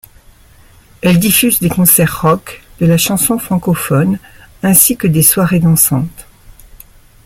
[1.03, 4.17] Elle diffuse des concerts rock, de la chanson francophone
[4.63, 6.25] ainsi que des soirées dansantes.